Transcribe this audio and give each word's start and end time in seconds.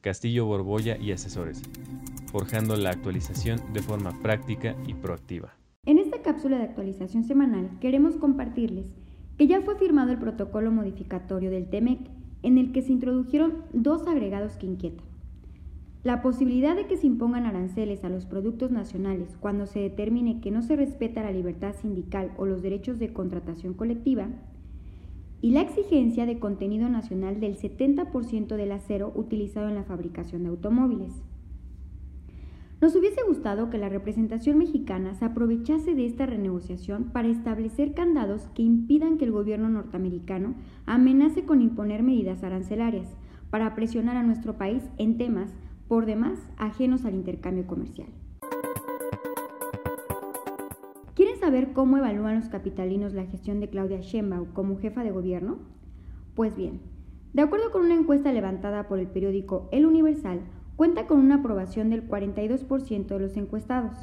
Castillo 0.00 0.46
Borbolla 0.46 0.96
y 0.96 1.12
Asesores, 1.12 1.62
forjando 2.32 2.76
la 2.76 2.90
actualización 2.90 3.60
de 3.72 3.82
forma 3.82 4.12
práctica 4.22 4.74
y 4.86 4.94
proactiva. 4.94 5.54
En 5.84 5.98
esta 5.98 6.22
cápsula 6.22 6.58
de 6.58 6.64
actualización 6.64 7.24
semanal 7.24 7.70
queremos 7.80 8.16
compartirles 8.16 8.86
que 9.36 9.46
ya 9.46 9.60
fue 9.62 9.76
firmado 9.76 10.12
el 10.12 10.18
protocolo 10.18 10.70
modificatorio 10.70 11.50
del 11.50 11.68
TEMEC, 11.70 11.98
en 12.42 12.58
el 12.58 12.72
que 12.72 12.82
se 12.82 12.92
introdujeron 12.92 13.64
dos 13.72 14.06
agregados 14.06 14.56
que 14.56 14.66
inquietan. 14.66 15.06
La 16.02 16.22
posibilidad 16.22 16.74
de 16.76 16.86
que 16.86 16.96
se 16.96 17.06
impongan 17.06 17.44
aranceles 17.44 18.04
a 18.04 18.08
los 18.08 18.24
productos 18.24 18.70
nacionales 18.70 19.36
cuando 19.38 19.66
se 19.66 19.80
determine 19.80 20.40
que 20.40 20.50
no 20.50 20.62
se 20.62 20.76
respeta 20.76 21.22
la 21.22 21.30
libertad 21.30 21.74
sindical 21.74 22.32
o 22.38 22.46
los 22.46 22.62
derechos 22.62 22.98
de 22.98 23.12
contratación 23.12 23.74
colectiva 23.74 24.28
y 25.42 25.52
la 25.52 25.62
exigencia 25.62 26.26
de 26.26 26.38
contenido 26.38 26.88
nacional 26.88 27.40
del 27.40 27.56
70% 27.56 28.56
del 28.56 28.72
acero 28.72 29.12
utilizado 29.14 29.68
en 29.68 29.74
la 29.74 29.84
fabricación 29.84 30.42
de 30.42 30.50
automóviles. 30.50 31.22
Nos 32.80 32.96
hubiese 32.96 33.22
gustado 33.22 33.68
que 33.68 33.76
la 33.76 33.90
representación 33.90 34.56
mexicana 34.56 35.14
se 35.14 35.26
aprovechase 35.26 35.94
de 35.94 36.06
esta 36.06 36.24
renegociación 36.24 37.10
para 37.12 37.28
establecer 37.28 37.92
candados 37.92 38.48
que 38.54 38.62
impidan 38.62 39.18
que 39.18 39.26
el 39.26 39.32
gobierno 39.32 39.68
norteamericano 39.68 40.54
amenace 40.86 41.44
con 41.44 41.60
imponer 41.60 42.02
medidas 42.02 42.42
arancelarias 42.42 43.08
para 43.50 43.74
presionar 43.74 44.16
a 44.16 44.22
nuestro 44.22 44.56
país 44.56 44.82
en 44.96 45.18
temas 45.18 45.52
por 45.88 46.06
demás 46.06 46.38
ajenos 46.56 47.04
al 47.04 47.14
intercambio 47.14 47.66
comercial. 47.66 48.08
¿Quieren 51.40 51.54
saber 51.54 51.72
cómo 51.72 51.96
evalúan 51.96 52.34
los 52.34 52.50
capitalinos 52.50 53.14
la 53.14 53.24
gestión 53.24 53.60
de 53.60 53.70
Claudia 53.70 54.00
Sheinbaum 54.00 54.52
como 54.52 54.76
jefa 54.76 55.02
de 55.02 55.10
gobierno? 55.10 55.56
Pues 56.34 56.54
bien, 56.54 56.82
de 57.32 57.40
acuerdo 57.40 57.70
con 57.70 57.80
una 57.80 57.94
encuesta 57.94 58.30
levantada 58.30 58.88
por 58.88 58.98
el 58.98 59.06
periódico 59.06 59.66
El 59.72 59.86
Universal, 59.86 60.40
cuenta 60.76 61.06
con 61.06 61.18
una 61.18 61.36
aprobación 61.36 61.88
del 61.88 62.06
42% 62.06 63.06
de 63.06 63.18
los 63.18 63.38
encuestados. 63.38 63.96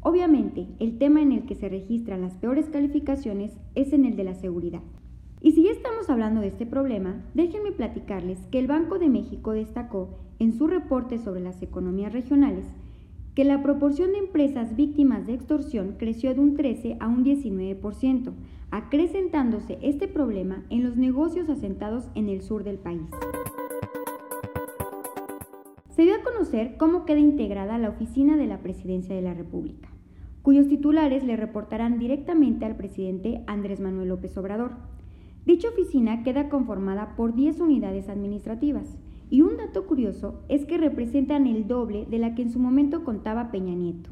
Obviamente, 0.00 0.66
el 0.80 0.98
tema 0.98 1.22
en 1.22 1.30
el 1.30 1.46
que 1.46 1.54
se 1.54 1.68
registran 1.68 2.22
las 2.22 2.34
peores 2.34 2.68
calificaciones 2.68 3.56
es 3.76 3.92
en 3.92 4.04
el 4.04 4.16
de 4.16 4.24
la 4.24 4.34
seguridad. 4.34 4.82
Y 5.40 5.52
si 5.52 5.62
ya 5.62 5.70
estamos 5.70 6.10
hablando 6.10 6.40
de 6.40 6.48
este 6.48 6.66
problema, 6.66 7.22
déjenme 7.34 7.70
platicarles 7.70 8.44
que 8.50 8.58
el 8.58 8.66
Banco 8.66 8.98
de 8.98 9.08
México 9.08 9.52
destacó 9.52 10.18
en 10.40 10.52
su 10.52 10.66
reporte 10.66 11.18
sobre 11.18 11.42
las 11.42 11.62
economías 11.62 12.12
regionales 12.12 12.66
que 13.34 13.44
la 13.44 13.62
proporción 13.62 14.12
de 14.12 14.18
empresas 14.18 14.76
víctimas 14.76 15.26
de 15.26 15.34
extorsión 15.34 15.94
creció 15.98 16.34
de 16.34 16.40
un 16.40 16.54
13 16.54 16.98
a 17.00 17.08
un 17.08 17.24
19%, 17.24 18.32
acrecentándose 18.70 19.78
este 19.80 20.06
problema 20.06 20.64
en 20.68 20.82
los 20.82 20.96
negocios 20.96 21.48
asentados 21.48 22.08
en 22.14 22.28
el 22.28 22.42
sur 22.42 22.62
del 22.62 22.78
país. 22.78 23.08
Se 25.88 26.02
dio 26.02 26.14
a 26.14 26.22
conocer 26.22 26.76
cómo 26.78 27.04
queda 27.04 27.20
integrada 27.20 27.78
la 27.78 27.90
oficina 27.90 28.36
de 28.36 28.46
la 28.46 28.58
Presidencia 28.58 29.14
de 29.14 29.22
la 29.22 29.34
República, 29.34 29.88
cuyos 30.42 30.68
titulares 30.68 31.24
le 31.24 31.36
reportarán 31.36 31.98
directamente 31.98 32.64
al 32.66 32.76
presidente 32.76 33.44
Andrés 33.46 33.80
Manuel 33.80 34.08
López 34.08 34.36
Obrador. 34.36 34.72
Dicha 35.46 35.68
oficina 35.68 36.22
queda 36.22 36.48
conformada 36.48 37.14
por 37.16 37.34
10 37.34 37.60
unidades 37.60 38.08
administrativas 38.08 38.98
y 39.32 39.40
un 39.40 39.56
dato 39.56 39.86
curioso 39.86 40.42
es 40.50 40.66
que 40.66 40.76
representan 40.76 41.46
el 41.46 41.66
doble 41.66 42.04
de 42.04 42.18
la 42.18 42.34
que 42.34 42.42
en 42.42 42.50
su 42.50 42.58
momento 42.58 43.02
contaba 43.02 43.50
Peña 43.50 43.74
Nieto. 43.74 44.10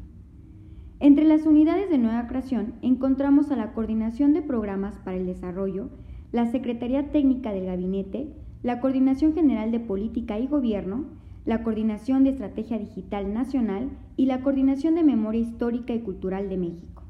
Entre 0.99 1.25
las 1.25 1.45
unidades 1.45 1.91
de 1.91 1.99
nueva 1.99 2.25
creación 2.25 2.73
encontramos 2.81 3.51
a 3.51 3.55
la 3.55 3.71
Coordinación 3.73 4.33
de 4.33 4.41
Programas 4.41 4.97
para 4.97 5.17
el 5.17 5.27
Desarrollo, 5.27 5.89
la 6.31 6.47
Secretaría 6.47 7.11
Técnica 7.11 7.53
del 7.53 7.67
Gabinete, 7.67 8.33
la 8.63 8.79
Coordinación 8.79 9.35
General 9.35 9.71
de 9.71 9.79
Política 9.79 10.39
y 10.39 10.47
Gobierno, 10.47 11.05
la 11.45 11.61
Coordinación 11.61 12.23
de 12.23 12.31
Estrategia 12.31 12.79
Digital 12.79 13.31
Nacional 13.31 13.91
y 14.17 14.25
la 14.25 14.41
Coordinación 14.41 14.95
de 14.95 15.03
Memoria 15.03 15.41
Histórica 15.41 15.93
y 15.93 15.99
Cultural 15.99 16.49
de 16.49 16.57
México. 16.57 17.00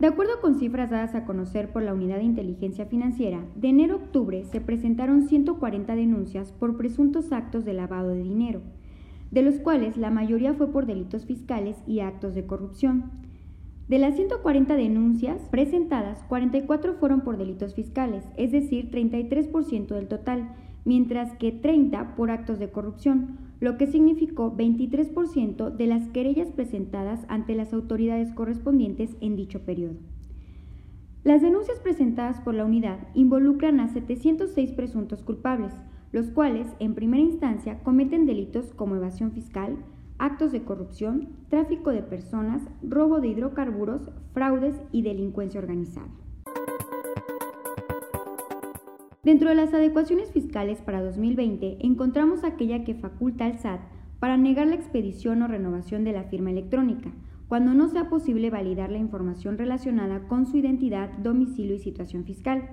De 0.00 0.06
acuerdo 0.06 0.40
con 0.40 0.58
cifras 0.58 0.88
dadas 0.88 1.14
a 1.14 1.26
conocer 1.26 1.72
por 1.72 1.82
la 1.82 1.92
Unidad 1.92 2.16
de 2.16 2.24
Inteligencia 2.24 2.86
Financiera, 2.86 3.44
de 3.54 3.68
enero 3.68 3.92
a 3.92 3.96
octubre 3.98 4.44
se 4.44 4.62
presentaron 4.62 5.28
140 5.28 5.94
denuncias 5.94 6.52
por 6.52 6.78
presuntos 6.78 7.32
actos 7.32 7.66
de 7.66 7.74
lavado 7.74 8.08
de 8.08 8.22
dinero, 8.22 8.62
de 9.30 9.42
los 9.42 9.60
cuales 9.60 9.98
la 9.98 10.10
mayoría 10.10 10.54
fue 10.54 10.72
por 10.72 10.86
delitos 10.86 11.26
fiscales 11.26 11.76
y 11.86 12.00
actos 12.00 12.34
de 12.34 12.46
corrupción. 12.46 13.10
De 13.88 13.98
las 13.98 14.16
140 14.16 14.74
denuncias 14.74 15.42
presentadas, 15.50 16.24
44 16.30 16.94
fueron 16.94 17.20
por 17.20 17.36
delitos 17.36 17.74
fiscales, 17.74 18.24
es 18.38 18.52
decir, 18.52 18.90
33% 18.90 19.88
del 19.88 20.08
total, 20.08 20.54
mientras 20.86 21.34
que 21.34 21.52
30 21.52 22.16
por 22.16 22.30
actos 22.30 22.58
de 22.58 22.70
corrupción, 22.70 23.49
lo 23.60 23.76
que 23.76 23.86
significó 23.86 24.56
23% 24.56 25.70
de 25.70 25.86
las 25.86 26.08
querellas 26.08 26.50
presentadas 26.50 27.24
ante 27.28 27.54
las 27.54 27.72
autoridades 27.72 28.32
correspondientes 28.32 29.16
en 29.20 29.36
dicho 29.36 29.60
periodo. 29.60 29.96
Las 31.22 31.42
denuncias 31.42 31.78
presentadas 31.80 32.40
por 32.40 32.54
la 32.54 32.64
unidad 32.64 32.98
involucran 33.14 33.78
a 33.80 33.88
706 33.88 34.72
presuntos 34.72 35.22
culpables, 35.22 35.74
los 36.12 36.30
cuales, 36.30 36.66
en 36.78 36.94
primera 36.94 37.22
instancia, 37.22 37.82
cometen 37.82 38.24
delitos 38.24 38.72
como 38.72 38.96
evasión 38.96 39.30
fiscal, 39.32 39.76
actos 40.18 40.52
de 40.52 40.64
corrupción, 40.64 41.28
tráfico 41.48 41.90
de 41.90 42.02
personas, 42.02 42.62
robo 42.82 43.20
de 43.20 43.28
hidrocarburos, 43.28 44.10
fraudes 44.32 44.80
y 44.92 45.02
delincuencia 45.02 45.60
organizada. 45.60 46.08
Dentro 49.22 49.50
de 49.50 49.54
las 49.54 49.74
adecuaciones 49.74 50.32
fiscales 50.32 50.80
para 50.80 51.02
2020 51.02 51.76
encontramos 51.80 52.42
aquella 52.42 52.84
que 52.84 52.94
faculta 52.94 53.44
al 53.44 53.58
SAT 53.58 53.82
para 54.18 54.38
negar 54.38 54.66
la 54.66 54.76
expedición 54.76 55.42
o 55.42 55.46
renovación 55.46 56.04
de 56.04 56.12
la 56.12 56.24
firma 56.24 56.50
electrónica, 56.50 57.12
cuando 57.46 57.74
no 57.74 57.88
sea 57.88 58.08
posible 58.08 58.48
validar 58.48 58.90
la 58.90 58.96
información 58.96 59.58
relacionada 59.58 60.26
con 60.26 60.46
su 60.46 60.56
identidad, 60.56 61.10
domicilio 61.18 61.74
y 61.74 61.80
situación 61.80 62.24
fiscal. 62.24 62.70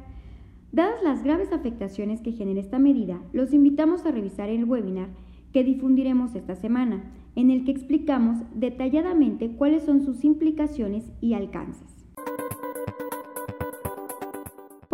Dadas 0.72 1.04
las 1.04 1.22
graves 1.22 1.52
afectaciones 1.52 2.22
que 2.22 2.32
genera 2.32 2.62
esta 2.62 2.80
medida, 2.80 3.22
los 3.34 3.54
invitamos 3.54 4.06
a 4.06 4.12
revisar 4.12 4.48
el 4.48 4.64
webinar 4.64 5.10
que 5.52 5.66
difundiremos 5.66 6.34
esta 6.34 6.56
semana, 6.56 7.12
en 7.36 7.52
el 7.52 7.66
que 7.66 7.72
explicamos 7.72 8.38
detalladamente 8.56 9.50
cuáles 9.50 9.84
son 9.84 10.02
sus 10.02 10.24
implicaciones 10.24 11.12
y 11.20 11.34
alcances. 11.34 11.97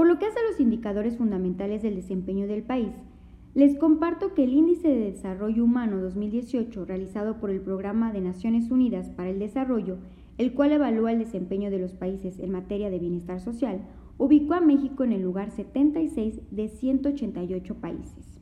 Por 0.03 0.11
lo 0.11 0.19
que 0.19 0.25
hace 0.25 0.37
a 0.37 0.51
los 0.51 0.59
indicadores 0.59 1.15
fundamentales 1.15 1.81
del 1.81 1.95
desempeño 1.95 2.45
del 2.45 2.61
país, 2.61 2.91
les 3.53 3.77
comparto 3.77 4.33
que 4.33 4.43
el 4.43 4.51
Índice 4.51 4.89
de 4.89 5.11
Desarrollo 5.11 5.63
Humano 5.63 6.01
2018 6.01 6.83
realizado 6.83 7.39
por 7.39 7.49
el 7.49 7.61
Programa 7.61 8.11
de 8.11 8.19
Naciones 8.19 8.69
Unidas 8.69 9.09
para 9.11 9.29
el 9.29 9.39
Desarrollo, 9.39 9.99
el 10.37 10.53
cual 10.55 10.73
evalúa 10.73 11.13
el 11.13 11.19
desempeño 11.19 11.71
de 11.71 11.79
los 11.79 11.93
países 11.93 12.37
en 12.39 12.51
materia 12.51 12.89
de 12.89 12.99
bienestar 12.99 13.39
social, 13.39 13.79
ubicó 14.17 14.55
a 14.55 14.59
México 14.59 15.05
en 15.05 15.13
el 15.13 15.21
lugar 15.21 15.51
76 15.51 16.41
de 16.51 16.67
188 16.67 17.75
países. 17.75 18.41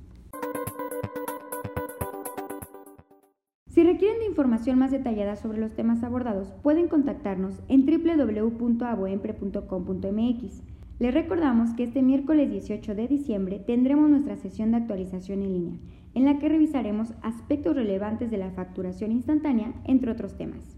Si 3.68 3.84
requieren 3.84 4.18
de 4.18 4.26
información 4.26 4.80
más 4.80 4.90
detallada 4.90 5.36
sobre 5.36 5.60
los 5.60 5.76
temas 5.76 6.02
abordados, 6.02 6.52
pueden 6.64 6.88
contactarnos 6.88 7.62
en 7.68 7.86
www.aboempre.com.mx 7.86 10.71
les 11.02 11.16
recordamos 11.16 11.74
que 11.74 11.86
este 11.86 12.04
miércoles 12.04 12.52
18 12.52 12.94
de 12.94 13.08
diciembre 13.08 13.58
tendremos 13.58 14.08
nuestra 14.08 14.38
sesión 14.38 14.70
de 14.70 14.78
actualización 14.78 15.42
en 15.42 15.52
línea, 15.52 15.80
en 16.14 16.26
la 16.26 16.38
que 16.38 16.48
revisaremos 16.48 17.16
aspectos 17.24 17.76
relevantes 17.76 18.30
de 18.30 18.38
la 18.38 18.52
facturación 18.52 19.12
instantánea, 19.12 19.74
entre 19.86 20.12
otros 20.12 20.38
temas. 20.38 20.78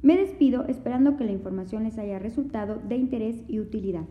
Me 0.00 0.16
despido 0.16 0.64
esperando 0.68 1.16
que 1.16 1.24
la 1.24 1.32
información 1.32 1.82
les 1.82 1.98
haya 1.98 2.20
resultado 2.20 2.76
de 2.76 2.94
interés 2.94 3.42
y 3.48 3.58
utilidad. 3.58 4.06